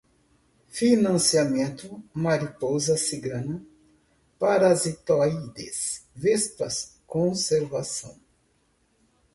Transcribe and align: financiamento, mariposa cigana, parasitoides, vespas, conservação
financiamento, 0.77 2.01
mariposa 2.13 2.97
cigana, 2.97 3.63
parasitoides, 4.39 6.07
vespas, 6.15 6.99
conservação 7.05 8.19